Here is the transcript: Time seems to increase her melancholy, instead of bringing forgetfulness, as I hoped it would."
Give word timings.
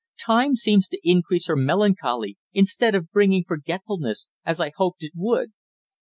Time 0.17 0.55
seems 0.55 0.87
to 0.87 0.97
increase 1.03 1.45
her 1.45 1.55
melancholy, 1.55 2.35
instead 2.53 2.95
of 2.95 3.11
bringing 3.11 3.43
forgetfulness, 3.47 4.25
as 4.43 4.59
I 4.59 4.71
hoped 4.75 5.03
it 5.03 5.11
would." 5.13 5.51